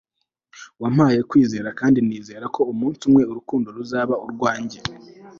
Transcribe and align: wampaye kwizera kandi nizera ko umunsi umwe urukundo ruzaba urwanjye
wampaye 0.81 1.19
kwizera 1.29 1.69
kandi 1.79 1.99
nizera 2.07 2.45
ko 2.55 2.61
umunsi 2.71 3.01
umwe 3.09 3.23
urukundo 3.31 3.67
ruzaba 3.77 4.13
urwanjye 4.25 4.79